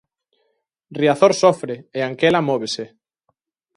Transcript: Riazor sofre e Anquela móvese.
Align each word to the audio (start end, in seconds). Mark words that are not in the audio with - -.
Riazor 0.99 1.33
sofre 1.41 1.75
e 1.97 1.99
Anquela 2.09 2.45
móvese. 2.49 2.85